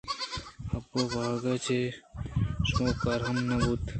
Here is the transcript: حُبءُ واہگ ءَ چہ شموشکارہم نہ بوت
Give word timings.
حُبءُ 0.69 1.01
واہگ 1.13 1.45
ءَ 1.51 1.63
چہ 1.65 1.79
شموشکارہم 2.69 3.37
نہ 3.49 3.55
بوت 3.61 3.81